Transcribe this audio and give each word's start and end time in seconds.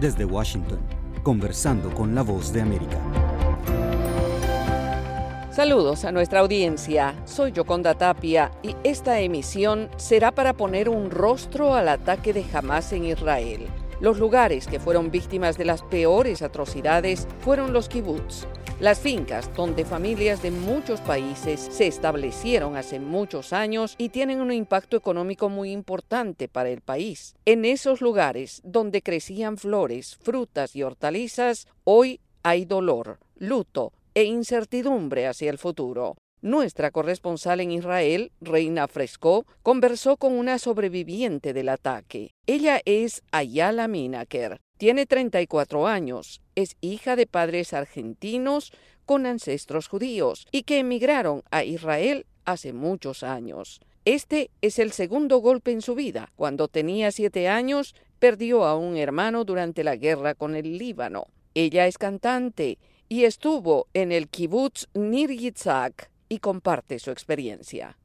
Desde 0.00 0.24
Washington, 0.24 0.78
conversando 1.24 1.92
con 1.92 2.14
la 2.14 2.22
voz 2.22 2.52
de 2.52 2.60
América. 2.60 2.98
Saludos 5.50 6.04
a 6.04 6.12
nuestra 6.12 6.38
audiencia. 6.38 7.16
Soy 7.24 7.50
Yoconda 7.50 7.94
Tapia 7.94 8.52
y 8.62 8.76
esta 8.84 9.18
emisión 9.18 9.88
será 9.96 10.30
para 10.30 10.52
poner 10.52 10.88
un 10.88 11.10
rostro 11.10 11.74
al 11.74 11.88
ataque 11.88 12.32
de 12.32 12.44
Hamas 12.52 12.92
en 12.92 13.06
Israel. 13.06 13.66
Los 14.00 14.20
lugares 14.20 14.68
que 14.68 14.78
fueron 14.78 15.10
víctimas 15.10 15.58
de 15.58 15.64
las 15.64 15.82
peores 15.82 16.42
atrocidades 16.42 17.26
fueron 17.40 17.72
los 17.72 17.88
kibbutz, 17.88 18.46
las 18.80 19.00
fincas 19.00 19.50
donde 19.56 19.84
familias 19.84 20.40
de 20.40 20.52
muchos 20.52 21.00
países 21.00 21.60
se 21.60 21.88
establecieron 21.88 22.76
hace 22.76 23.00
muchos 23.00 23.52
años 23.52 23.96
y 23.98 24.10
tienen 24.10 24.40
un 24.40 24.52
impacto 24.52 24.96
económico 24.96 25.48
muy 25.48 25.72
importante 25.72 26.46
para 26.46 26.68
el 26.68 26.80
país. 26.80 27.34
En 27.44 27.64
esos 27.64 28.00
lugares 28.00 28.60
donde 28.62 29.02
crecían 29.02 29.58
flores, 29.58 30.16
frutas 30.22 30.76
y 30.76 30.84
hortalizas, 30.84 31.66
hoy 31.82 32.20
hay 32.44 32.66
dolor, 32.66 33.18
luto 33.36 33.92
e 34.14 34.24
incertidumbre 34.24 35.26
hacia 35.26 35.50
el 35.50 35.58
futuro. 35.58 36.16
Nuestra 36.40 36.92
corresponsal 36.92 37.60
en 37.60 37.72
Israel, 37.72 38.30
Reina 38.40 38.86
Fresco, 38.86 39.44
conversó 39.64 40.16
con 40.16 40.34
una 40.34 40.60
sobreviviente 40.60 41.52
del 41.52 41.68
ataque. 41.68 42.30
Ella 42.46 42.80
es 42.84 43.22
Ayala 43.32 43.88
Minaker. 43.88 44.60
Tiene 44.76 45.06
34 45.06 45.88
años, 45.88 46.40
es 46.54 46.76
hija 46.80 47.16
de 47.16 47.26
padres 47.26 47.72
argentinos 47.72 48.72
con 49.04 49.26
ancestros 49.26 49.88
judíos 49.88 50.46
y 50.52 50.62
que 50.62 50.78
emigraron 50.78 51.42
a 51.50 51.64
Israel 51.64 52.24
hace 52.44 52.72
muchos 52.72 53.24
años. 53.24 53.80
Este 54.04 54.52
es 54.60 54.78
el 54.78 54.92
segundo 54.92 55.38
golpe 55.38 55.72
en 55.72 55.82
su 55.82 55.96
vida. 55.96 56.30
Cuando 56.36 56.68
tenía 56.68 57.10
siete 57.10 57.48
años, 57.48 57.96
perdió 58.20 58.64
a 58.64 58.76
un 58.76 58.96
hermano 58.96 59.44
durante 59.44 59.82
la 59.82 59.96
guerra 59.96 60.36
con 60.36 60.54
el 60.54 60.78
Líbano. 60.78 61.26
Ella 61.54 61.88
es 61.88 61.98
cantante 61.98 62.78
y 63.08 63.24
estuvo 63.24 63.88
en 63.92 64.12
el 64.12 64.28
kibbutz 64.28 64.86
Nir 64.94 65.30
Yitzhak 65.30 66.10
y 66.28 66.38
comparte 66.38 66.98
su 66.98 67.10
experiencia. 67.10 67.96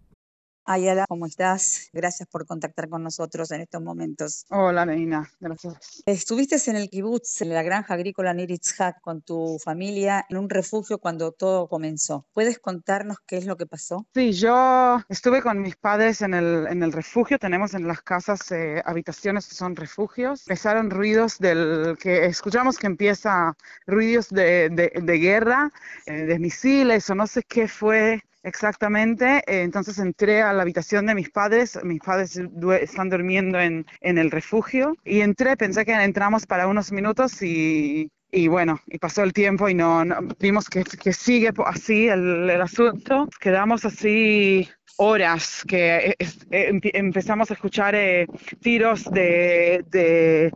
Ayala, 0.66 1.06
¿cómo 1.10 1.26
estás? 1.26 1.90
Gracias 1.92 2.30
por 2.30 2.46
contactar 2.46 2.88
con 2.88 3.04
nosotros 3.04 3.52
en 3.52 3.62
estos 3.62 3.82
momentos. 3.82 4.46
Hola, 4.50 4.86
Neina, 4.86 5.30
gracias. 5.42 6.04
Estuviste 6.06 6.56
en 6.70 6.78
el 6.78 6.90
kibutz, 6.90 7.42
en 7.42 7.50
la 7.50 7.64
granja 7.64 7.96
agrícola 7.96 8.34
Niritzhak, 8.34 9.02
con 9.02 9.22
tu 9.22 9.60
familia 9.62 10.26
en 10.30 10.38
un 10.38 10.50
refugio 10.50 11.00
cuando 11.00 11.34
todo 11.34 11.68
comenzó. 11.68 12.26
¿Puedes 12.34 12.60
contarnos 12.60 13.18
qué 13.26 13.38
es 13.38 13.46
lo 13.46 13.58
que 13.58 13.66
pasó? 13.66 14.06
Sí, 14.14 14.32
yo 14.32 15.02
estuve 15.10 15.42
con 15.42 15.62
mis 15.62 15.76
padres 15.76 16.22
en 16.22 16.34
el, 16.34 16.68
en 16.68 16.82
el 16.82 16.94
refugio. 16.94 17.38
Tenemos 17.40 17.74
en 17.74 17.86
las 17.86 18.02
casas 18.02 18.50
eh, 18.52 18.82
habitaciones 18.86 19.48
que 19.48 19.56
son 19.56 19.76
refugios. 19.76 20.48
Empezaron 20.48 20.90
ruidos 20.90 21.40
del 21.40 21.98
que 22.00 22.26
escuchamos 22.26 22.78
que 22.78 22.88
empieza 22.88 23.58
ruidos 23.86 24.30
de, 24.30 24.70
de, 24.70 24.94
de 25.02 25.18
guerra, 25.20 25.72
eh, 26.06 26.24
de 26.24 26.40
misiles 26.40 27.10
o 27.10 27.16
no 27.16 27.28
sé 27.28 27.44
qué 27.44 27.68
fue 27.68 28.24
Exactamente, 28.44 29.38
eh, 29.48 29.64
entonces 29.64 29.98
entré 30.00 30.42
a 30.42 30.52
la 30.52 30.64
habitación 30.64 31.06
de 31.06 31.16
mis 31.16 31.30
padres, 31.30 31.80
mis 31.84 32.02
padres 32.02 32.38
están 32.82 33.10
durmiendo 33.10 33.58
en, 33.60 33.86
en, 34.02 34.18
el 34.18 34.32
refugio. 34.32 34.96
Y 35.06 35.22
entré, 35.22 35.56
pensé 35.56 35.86
que 35.86 35.94
entramos 35.94 36.46
para 36.46 36.68
unos 36.68 36.92
minutos 36.92 37.42
y, 37.42 38.12
y 38.32 38.48
bueno, 38.50 38.82
y 38.88 38.98
pasó 38.98 39.24
el 39.24 39.32
tiempo 39.32 39.70
y 39.70 39.76
no, 39.76 40.04
no 40.04 40.18
vimos 40.40 40.70
que, 40.70 40.84
que, 40.84 41.14
sigue 41.14 41.52
así 41.66 42.10
el, 42.10 42.50
el 42.50 42.62
asunto, 42.62 43.30
quedamos 43.40 43.86
así 43.86 44.68
horas 44.98 45.64
que 45.68 46.16
es, 46.20 46.40
eh, 46.52 46.80
empezamos 46.94 47.50
a 47.50 47.54
escuchar 47.54 47.96
eh, 47.96 48.28
tiros 48.62 49.06
de, 49.06 49.84
de, 49.90 50.52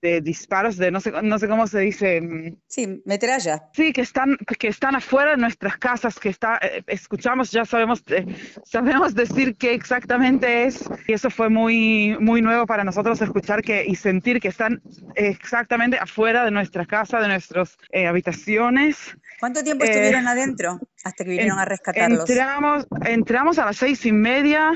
de, 0.00 0.20
disparos, 0.20 0.76
de 0.76 0.90
no 0.90 1.00
sé, 1.00 1.12
no 1.22 1.38
sé 1.38 1.48
cómo 1.48 1.66
se 1.66 1.80
dice. 1.80 2.20
mm, 2.20 2.56
Sí, 2.66 3.02
metralla. 3.04 3.68
Sí, 3.72 3.92
que 3.92 4.02
están, 4.02 4.36
que 4.58 4.68
están 4.68 4.94
afuera 4.94 5.32
de 5.32 5.36
nuestras 5.38 5.76
casas, 5.78 6.18
que 6.18 6.28
está, 6.28 6.58
eh, 6.62 6.82
escuchamos, 6.86 7.50
ya 7.50 7.64
sabemos, 7.64 8.02
eh, 8.08 8.24
sabemos 8.64 9.14
decir 9.14 9.56
qué 9.56 9.74
exactamente 9.74 10.64
es. 10.64 10.88
Y 11.06 11.12
eso 11.12 11.30
fue 11.30 11.48
muy, 11.48 12.16
muy 12.20 12.42
nuevo 12.42 12.66
para 12.66 12.84
nosotros 12.84 13.20
escuchar 13.20 13.62
que, 13.62 13.84
y 13.86 13.94
sentir 13.96 14.40
que 14.40 14.48
están 14.48 14.80
exactamente 15.14 15.98
afuera 15.98 16.44
de 16.44 16.50
nuestra 16.50 16.86
casa, 16.86 17.20
de 17.20 17.28
nuestras 17.28 17.76
eh, 17.90 18.06
habitaciones. 18.06 18.96
¿Cuánto 19.40 19.62
tiempo 19.62 19.84
Eh, 19.84 19.88
estuvieron 19.88 20.26
adentro 20.26 20.80
hasta 21.04 21.24
que 21.24 21.30
vinieron 21.30 21.58
En- 21.58 21.62
a 21.62 21.64
rescatarlos? 21.64 22.28
Entramos, 22.30 22.86
entramos 23.04 23.58
a 23.58 23.66
las 23.66 23.76
seis 23.76 24.04
y 24.06 24.12
media 24.12 24.72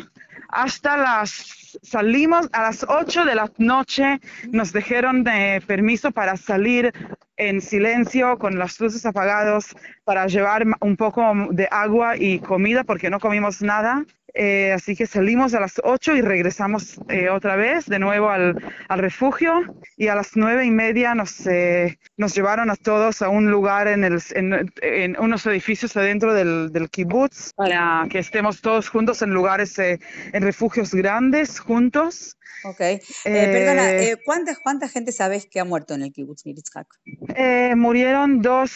hasta 0.52 0.96
las 0.96 1.78
salimos 1.82 2.48
a 2.52 2.62
las 2.62 2.84
ocho 2.88 3.24
de 3.24 3.34
la 3.34 3.50
noche. 3.58 4.20
Nos 4.50 4.72
dijeron 4.72 5.24
de 5.24 5.62
permiso 5.66 6.12
para 6.12 6.36
salir 6.36 6.92
en 7.36 7.60
silencio 7.60 8.38
con 8.38 8.58
las 8.58 8.78
luces 8.78 9.04
apagadas 9.06 9.74
para 10.04 10.26
llevar 10.26 10.64
un 10.80 10.96
poco 10.96 11.22
de 11.50 11.66
agua 11.70 12.16
y 12.16 12.38
comida 12.38 12.84
porque 12.84 13.10
no 13.10 13.18
comimos 13.18 13.62
nada. 13.62 14.04
Eh, 14.34 14.72
así 14.72 14.97
que 14.97 15.06
salimos 15.06 15.53
a 15.53 15.60
las 15.60 15.81
8 15.84 16.16
y 16.16 16.22
regresamos 16.22 16.98
eh, 17.09 17.28
otra 17.28 17.56
vez 17.56 17.87
de 17.87 17.98
nuevo 17.98 18.31
al, 18.31 18.56
al 18.88 18.98
refugio 18.98 19.62
y 19.97 20.09
a 20.09 20.15
las 20.15 20.31
nueve 20.37 20.65
y 20.65 20.70
media 20.70 21.15
nos, 21.15 21.47
eh, 21.47 21.98
nos 22.16 22.34
llevaron 22.34 22.71
a 22.71 22.76
todos 22.76 23.21
a 23.21 23.28
un 23.28 23.50
lugar 23.50 23.88
en, 23.88 24.04
el, 24.04 24.22
en, 24.34 24.72
en 24.81 25.21
unos 25.21 25.44
edificios 25.47 25.97
adentro 25.97 26.32
del, 26.32 26.72
del 26.72 26.88
kibutz 26.88 27.53
para 27.54 28.06
que 28.09 28.21
estemos 28.21 28.62
todos 28.62 28.88
juntos 28.88 29.21
en 29.21 29.31
lugares, 29.31 29.78
eh, 29.78 30.00
en 30.32 30.42
refugios 30.42 30.94
grandes 30.94 31.60
juntos. 31.60 32.38
Ok. 32.65 32.81
Eh, 32.81 33.00
perdona, 33.25 33.91
Eh, 33.91 34.16
¿cuánta, 34.25 34.56
¿cuánta 34.62 34.88
gente 34.88 35.10
sabes 35.12 35.47
que 35.47 35.59
ha 35.60 35.65
muerto 35.65 35.94
en 35.94 36.03
el 36.03 36.12
kibutz 36.12 36.47
Niritzhak? 36.47 36.87
Eh, 37.34 37.75
murieron 37.76 38.41
dos, 38.41 38.72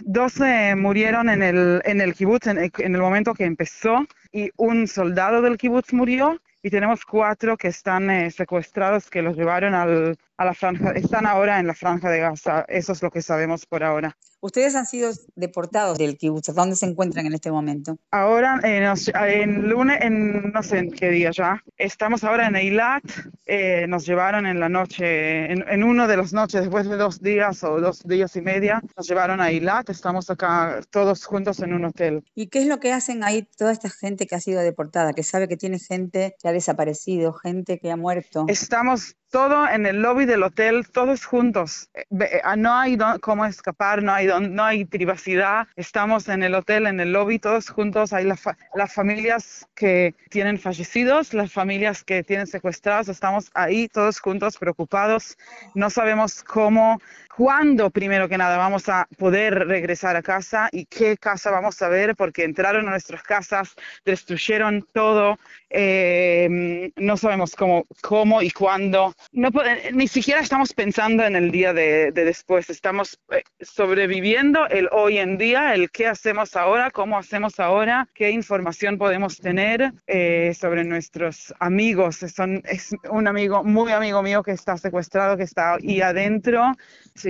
dos 0.00 0.34
murieron 0.76 1.28
en 1.28 1.42
el, 1.42 1.80
en 1.84 2.00
el 2.00 2.14
kibutz 2.14 2.46
en 2.48 2.58
en 2.58 2.94
el 2.94 3.00
momento 3.00 3.34
que 3.34 3.44
empezó 3.44 4.06
y 4.32 4.50
un 4.56 4.86
soldado 4.88 5.42
del 5.42 5.56
kibutz 5.56 5.92
murió 5.92 6.40
y 6.62 6.70
tenemos 6.70 7.04
cuatro 7.04 7.56
que 7.56 7.68
están 7.68 8.10
eh, 8.10 8.30
secuestrados 8.30 9.08
que 9.08 9.22
los 9.22 9.36
llevaron 9.36 9.74
al, 9.74 10.18
a 10.36 10.44
la 10.44 10.54
franja, 10.54 10.90
están 10.90 11.24
ahora 11.26 11.60
en 11.60 11.66
la 11.68 11.74
franja 11.74 12.10
de 12.10 12.18
Gaza. 12.18 12.64
Eso 12.68 12.92
es 12.92 13.02
lo 13.02 13.10
que 13.10 13.22
sabemos 13.22 13.64
por 13.64 13.84
ahora. 13.84 14.16
Ustedes 14.40 14.74
han 14.74 14.86
sido 14.86 15.10
deportados 15.36 15.98
del 15.98 16.16
kibutz. 16.16 16.52
¿Dónde 16.54 16.76
se 16.76 16.86
encuentran 16.86 17.26
en 17.26 17.34
este 17.34 17.50
momento? 17.50 17.96
Ahora, 18.10 18.60
eh, 18.64 18.80
nos- 18.80 19.08
en 19.14 19.68
lunes, 19.68 19.98
en 20.00 20.52
no 20.52 20.62
sé 20.62 20.78
en 20.78 20.90
qué 20.90 21.10
día 21.10 21.30
ya, 21.30 21.62
estamos 21.76 22.22
ahora 22.24 22.46
en 22.48 22.56
Eilat, 22.56 23.02
eh, 23.48 23.86
nos 23.88 24.06
llevaron 24.06 24.46
en 24.46 24.60
la 24.60 24.68
noche, 24.68 25.50
en, 25.50 25.64
en 25.66 25.82
uno 25.82 26.06
de 26.06 26.18
las 26.18 26.34
noches, 26.34 26.60
después 26.60 26.86
de 26.86 26.96
dos 26.96 27.22
días 27.22 27.64
o 27.64 27.80
dos 27.80 28.02
días 28.04 28.36
y 28.36 28.42
media, 28.42 28.82
nos 28.94 29.08
llevaron 29.08 29.40
a 29.40 29.48
Eilat, 29.48 29.88
estamos 29.88 30.28
acá 30.28 30.80
todos 30.90 31.24
juntos 31.24 31.60
en 31.60 31.72
un 31.72 31.86
hotel. 31.86 32.22
¿Y 32.34 32.48
qué 32.48 32.58
es 32.58 32.66
lo 32.66 32.78
que 32.78 32.92
hacen 32.92 33.24
ahí 33.24 33.48
toda 33.56 33.72
esta 33.72 33.88
gente 33.88 34.26
que 34.26 34.34
ha 34.34 34.40
sido 34.40 34.60
deportada, 34.60 35.14
que 35.14 35.22
sabe 35.22 35.48
que 35.48 35.56
tiene 35.56 35.78
gente 35.78 36.36
que 36.38 36.48
ha 36.48 36.52
desaparecido, 36.52 37.32
gente 37.32 37.78
que 37.78 37.90
ha 37.90 37.96
muerto? 37.96 38.44
Estamos 38.48 39.16
todo 39.30 39.68
en 39.68 39.86
el 39.86 40.00
lobby 40.02 40.24
del 40.24 40.42
hotel, 40.42 40.88
todos 40.90 41.24
juntos. 41.24 41.90
Eh, 41.94 42.04
eh, 42.20 42.40
No 42.56 42.74
hay 42.74 42.96
cómo 43.20 43.44
escapar, 43.44 44.02
no 44.02 44.12
hay, 44.12 44.26
no 44.26 44.64
hay 44.64 44.84
privacidad. 44.84 45.66
Estamos 45.76 46.28
en 46.28 46.42
el 46.42 46.54
hotel, 46.54 46.86
en 46.86 47.00
el 47.00 47.12
lobby, 47.12 47.38
todos 47.38 47.68
juntos. 47.68 48.12
Hay 48.12 48.24
la 48.24 48.36
fa- 48.36 48.56
las 48.74 48.92
familias 48.92 49.66
que 49.74 50.14
tienen 50.30 50.58
fallecidos, 50.58 51.34
las 51.34 51.52
familias 51.52 52.04
que 52.04 52.22
tienen 52.24 52.46
secuestrados. 52.46 53.08
Estamos 53.08 53.50
ahí 53.54 53.88
todos 53.88 54.20
juntos, 54.20 54.56
preocupados. 54.58 55.36
No 55.74 55.90
sabemos 55.90 56.42
cómo, 56.44 57.00
cuándo, 57.38 57.90
primero 57.90 58.28
que 58.28 58.36
nada, 58.36 58.56
vamos 58.56 58.88
a 58.88 59.06
poder 59.16 59.68
regresar 59.68 60.16
a 60.16 60.22
casa 60.22 60.68
y 60.72 60.86
qué 60.86 61.16
casa 61.16 61.52
vamos 61.52 61.80
a 61.82 61.88
ver, 61.88 62.16
porque 62.16 62.42
entraron 62.42 62.88
a 62.88 62.90
nuestras 62.90 63.22
casas, 63.22 63.76
destruyeron 64.04 64.84
todo. 64.92 65.38
Eh, 65.70 66.90
no 66.96 67.16
sabemos 67.16 67.54
cómo, 67.54 67.84
cómo 68.02 68.42
y 68.42 68.50
cuándo. 68.50 69.14
No, 69.30 69.50
eh, 69.64 69.90
ni 69.92 70.08
siquiera 70.08 70.40
estamos 70.40 70.72
pensando 70.72 71.24
en 71.24 71.36
el 71.36 71.52
día 71.52 71.72
de, 71.72 72.10
de 72.10 72.24
después. 72.24 72.70
Estamos 72.70 73.20
eh, 73.30 73.44
sobreviviendo 73.60 74.66
el 74.66 74.88
hoy 74.90 75.18
en 75.18 75.38
día, 75.38 75.74
el 75.74 75.92
qué 75.92 76.08
hacemos 76.08 76.56
ahora, 76.56 76.90
cómo 76.90 77.18
hacemos 77.18 77.60
ahora, 77.60 78.08
qué 78.14 78.30
información 78.30 78.98
podemos 78.98 79.38
tener 79.38 79.92
eh, 80.08 80.54
sobre 80.58 80.82
nuestros 80.82 81.54
amigos. 81.60 82.16
Son, 82.34 82.62
es 82.64 82.96
un 83.10 83.28
amigo, 83.28 83.62
muy 83.62 83.92
amigo 83.92 84.24
mío 84.24 84.42
que 84.42 84.52
está 84.52 84.76
secuestrado, 84.76 85.36
que 85.36 85.44
está 85.44 85.74
ahí 85.74 86.00
adentro. 86.00 86.72
Sí, 87.14 87.27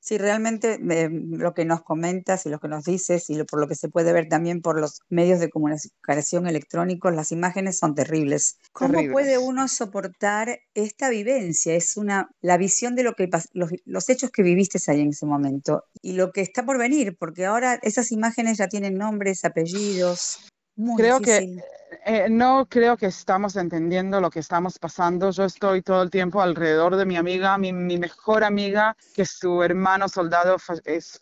Sí, 0.00 0.18
realmente 0.18 0.78
eh, 0.90 1.08
lo 1.10 1.54
que 1.54 1.64
nos 1.64 1.82
comentas 1.82 2.46
y 2.46 2.48
lo 2.50 2.58
que 2.60 2.68
nos 2.68 2.84
dices 2.84 3.28
y 3.30 3.34
lo- 3.36 3.46
por 3.46 3.60
lo 3.60 3.68
que 3.68 3.74
se 3.74 3.88
puede 3.88 4.12
ver 4.12 4.28
también 4.28 4.60
por 4.62 4.80
los 4.80 5.00
medios 5.08 5.40
de 5.40 5.50
comunicación 5.50 6.46
electrónicos, 6.46 7.14
las 7.14 7.32
imágenes 7.32 7.78
son 7.78 7.94
terribles. 7.94 8.58
¿Cómo 8.72 8.92
Terribles. 8.94 9.12
puede 9.12 9.38
uno 9.38 9.68
soportar 9.68 10.60
esta 10.74 11.10
vivencia? 11.10 11.74
Es 11.74 11.96
una 11.96 12.30
la 12.40 12.56
visión 12.56 12.94
de 12.96 13.02
lo 13.02 13.14
que 13.14 13.28
los, 13.52 13.70
los 13.84 14.08
hechos 14.08 14.30
que 14.30 14.42
viviste 14.42 14.78
ahí 14.90 15.00
en 15.00 15.10
ese 15.10 15.26
momento 15.26 15.84
y 16.02 16.12
lo 16.12 16.32
que 16.32 16.40
está 16.40 16.64
por 16.64 16.78
venir, 16.78 17.16
porque 17.18 17.46
ahora 17.46 17.78
esas 17.82 18.12
imágenes 18.12 18.58
ya 18.58 18.68
tienen 18.68 18.94
nombres, 18.96 19.44
apellidos. 19.44 20.49
Creo 20.96 21.20
que 21.20 21.62
eh, 22.04 22.28
no 22.30 22.66
creo 22.68 22.96
que 22.96 23.06
estamos 23.06 23.56
entendiendo 23.56 24.20
lo 24.20 24.30
que 24.30 24.38
estamos 24.38 24.78
pasando. 24.78 25.30
Yo 25.30 25.44
estoy 25.44 25.82
todo 25.82 26.02
el 26.02 26.10
tiempo 26.10 26.40
alrededor 26.40 26.96
de 26.96 27.04
mi 27.04 27.16
amiga, 27.16 27.58
mi, 27.58 27.72
mejor 27.72 28.44
amiga, 28.44 28.96
que 29.14 29.24
su 29.24 29.62
hermano 29.62 30.08
soldado 30.08 30.56
es, 30.84 31.20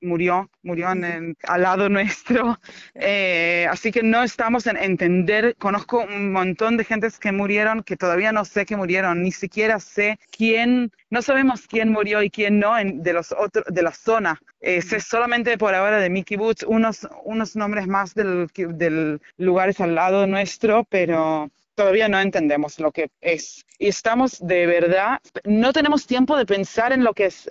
murió, 0.00 0.50
murió 0.62 0.90
en, 0.90 1.36
al 1.44 1.62
lado 1.62 1.88
nuestro. 1.88 2.58
Eh, 2.94 3.66
así 3.70 3.90
que 3.90 4.02
no 4.02 4.22
estamos 4.22 4.66
en 4.66 4.76
entender. 4.76 5.56
Conozco 5.56 6.00
un 6.00 6.32
montón 6.32 6.76
de 6.76 6.84
gentes 6.84 7.18
que 7.18 7.32
murieron 7.32 7.82
que 7.82 7.96
todavía 7.96 8.32
no 8.32 8.44
sé 8.44 8.64
que 8.66 8.76
murieron, 8.76 9.22
ni 9.22 9.32
siquiera 9.32 9.80
sé 9.80 10.18
quién, 10.30 10.92
no 11.10 11.22
sabemos 11.22 11.66
quién 11.66 11.90
murió 11.90 12.22
y 12.22 12.30
quién 12.30 12.58
no 12.58 12.78
en, 12.78 13.02
de 13.02 13.12
los 13.12 13.32
otros 13.32 13.64
de 13.68 13.82
la 13.82 13.92
zona. 13.92 14.40
Eh, 14.62 14.80
sé 14.80 15.00
solamente 15.00 15.58
por 15.58 15.74
ahora 15.74 15.98
de 15.98 16.08
Mickey 16.08 16.36
Boots 16.36 16.62
unos, 16.62 17.08
unos 17.24 17.56
nombres 17.56 17.88
más 17.88 18.14
del, 18.14 18.46
del 18.54 19.20
lugares 19.36 19.80
al 19.80 19.94
lado 19.96 20.26
nuestro, 20.26 20.84
pero 20.84 21.50
todavía 21.74 22.08
no 22.08 22.20
entendemos 22.20 22.78
lo 22.78 22.92
que 22.92 23.10
es. 23.20 23.64
Y 23.78 23.88
estamos 23.88 24.38
de 24.40 24.66
verdad, 24.66 25.18
no 25.44 25.72
tenemos 25.72 26.06
tiempo 26.06 26.36
de 26.36 26.46
pensar 26.46 26.92
en 26.92 27.02
lo 27.02 27.14
que 27.14 27.26
es, 27.26 27.48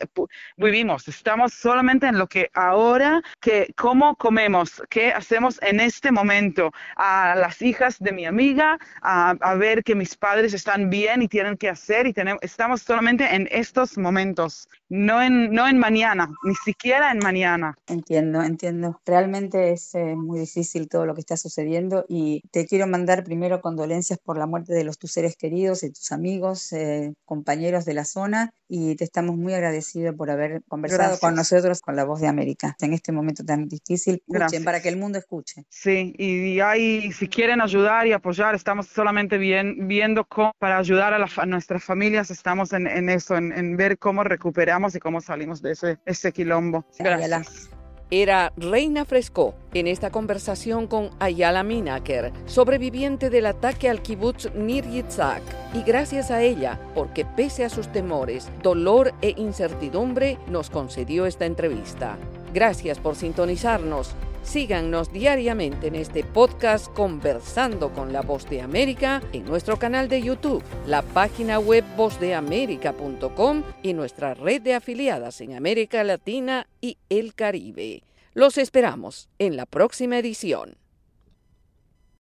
vivimos, 0.56 1.07
estamos 1.07 1.53
solamente 1.53 2.07
en 2.07 2.18
lo 2.18 2.27
que 2.27 2.50
ahora, 2.53 3.21
que 3.41 3.73
cómo 3.75 4.15
comemos, 4.15 4.81
qué 4.89 5.12
hacemos 5.12 5.59
en 5.62 5.79
este 5.79 6.12
momento. 6.12 6.71
A 6.95 7.35
las 7.35 7.62
hijas 7.62 7.97
de 8.00 8.13
mi 8.13 8.25
amiga, 8.25 8.77
a, 9.01 9.31
a 9.41 9.56
ver 9.56 9.83
que 9.83 9.95
mis 9.95 10.15
padres 10.15 10.53
están 10.53 10.89
bien 10.89 11.21
y 11.21 11.27
tienen 11.27 11.57
que 11.57 11.69
hacer, 11.69 12.07
y 12.07 12.13
tenemos, 12.13 12.41
estamos 12.44 12.81
solamente 12.81 13.35
en 13.35 13.47
estos 13.51 13.97
momentos, 13.97 14.69
no 14.89 15.21
en, 15.21 15.51
no 15.51 15.67
en 15.67 15.77
mañana, 15.77 16.29
ni 16.44 16.56
siquiera 16.56 17.12
en 17.12 17.19
mañana. 17.19 17.75
Entiendo, 17.88 18.41
entiendo. 18.41 19.01
Realmente 19.06 19.71
es 19.71 19.94
eh, 19.95 20.15
muy 20.15 20.39
difícil 20.39 20.88
todo 20.88 21.06
lo 21.06 21.13
que 21.13 21.21
está 21.21 21.38
sucediendo 21.38 22.06
y 22.07 22.41
te 22.51 22.65
quiero 22.65 22.88
mandar 22.88 23.24
primero 23.24 23.62
condolencias 23.62 24.10
por 24.19 24.37
la 24.37 24.45
muerte 24.45 24.73
de 24.73 24.83
los 24.83 24.97
tus 24.97 25.11
seres 25.11 25.35
queridos 25.35 25.83
y 25.83 25.91
tus 25.91 26.11
amigos, 26.11 26.71
eh, 26.73 27.13
compañeros 27.25 27.85
de 27.85 27.93
la 27.93 28.05
zona, 28.05 28.53
y 28.67 28.95
te 28.95 29.03
estamos 29.03 29.35
muy 29.35 29.53
agradecidos 29.53 30.15
por 30.15 30.29
haber 30.31 30.61
conversado 30.67 31.19
con 31.19 31.35
nosotros 31.35 31.81
con 31.81 31.95
la 31.95 32.05
voz 32.05 32.21
de 32.21 32.27
América 32.27 32.75
en 32.79 32.93
este 32.93 33.11
momento 33.11 33.43
tan 33.43 33.67
difícil. 33.67 34.23
Escuchen, 34.27 34.63
para 34.63 34.81
que 34.81 34.89
el 34.89 34.97
mundo 34.97 35.17
escuche. 35.17 35.65
Sí, 35.69 36.13
y, 36.17 36.59
ahí 36.61 37.11
si 37.11 37.27
quieren 37.27 37.61
ayudar 37.61 38.07
y 38.07 38.13
apoyar, 38.13 38.55
estamos 38.55 38.87
solamente 38.87 39.37
bien, 39.37 39.87
viendo 39.87 40.25
cómo 40.25 40.53
para 40.57 40.77
ayudar 40.77 41.13
a, 41.13 41.45
nuestras 41.45 41.83
familias, 41.83 42.31
estamos 42.31 42.71
en, 42.73 43.09
eso, 43.09 43.35
en, 43.35 43.75
ver 43.75 43.97
cómo 43.97 44.23
recuperamos 44.23 44.95
y 44.95 44.99
cómo 44.99 45.21
salimos 45.21 45.61
de 45.61 45.71
ese, 45.71 45.97
ese 46.05 46.31
quilombo. 46.31 46.85
Gracias 46.99 47.80
era 48.11 48.51
Reina 48.57 49.05
Fresco 49.05 49.55
en 49.73 49.87
esta 49.87 50.11
conversación 50.11 50.87
con 50.87 51.11
Ayala 51.19 51.63
Minaker, 51.63 52.33
sobreviviente 52.45 53.29
del 53.29 53.45
ataque 53.45 53.89
al 53.89 54.01
kibbutz 54.01 54.53
Nir 54.53 54.85
Yitzhak. 54.85 55.41
Y 55.73 55.83
gracias 55.83 56.29
a 56.29 56.41
ella, 56.41 56.77
porque 56.93 57.23
pese 57.23 57.63
a 57.63 57.69
sus 57.69 57.87
temores, 57.87 58.51
dolor 58.61 59.13
e 59.21 59.33
incertidumbre, 59.37 60.37
nos 60.47 60.69
concedió 60.69 61.25
esta 61.25 61.45
entrevista. 61.45 62.17
Gracias 62.53 62.99
por 62.99 63.15
sintonizarnos. 63.15 64.13
Síganos 64.43 65.13
diariamente 65.13 65.88
en 65.88 65.95
este 65.95 66.23
podcast 66.23 66.91
Conversando 66.93 67.93
con 67.93 68.11
la 68.11 68.21
Voz 68.21 68.49
de 68.49 68.61
América 68.61 69.21
en 69.33 69.45
nuestro 69.45 69.77
canal 69.77 70.07
de 70.09 70.21
YouTube, 70.21 70.63
la 70.88 71.03
página 71.03 71.59
web 71.59 71.85
vozdeamerica.com 71.95 73.63
y 73.83 73.93
nuestra 73.93 74.33
red 74.33 74.61
de 74.61 74.73
afiliadas 74.73 75.41
en 75.41 75.53
América 75.53 76.03
Latina 76.03 76.67
y 76.81 76.97
el 77.09 77.35
Caribe. 77.35 78.03
Los 78.33 78.57
esperamos 78.57 79.29
en 79.39 79.55
la 79.55 79.65
próxima 79.65 80.17
edición. 80.17 80.80